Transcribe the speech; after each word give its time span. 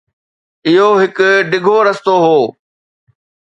اهو 0.67 0.89
هڪ 1.01 1.17
ڊگهو 1.51 1.77
رستو 1.87 2.13
هو. 2.25 2.39